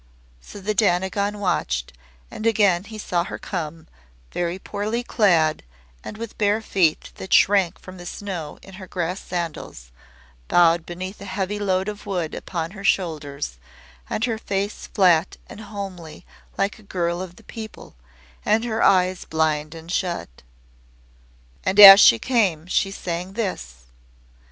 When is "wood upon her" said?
12.07-12.83